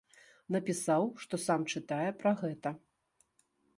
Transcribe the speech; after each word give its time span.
Напісаў, 0.53 1.05
што 1.25 1.39
сам 1.45 1.67
чытае 1.75 2.09
пра 2.25 2.31
гэта. 2.43 2.69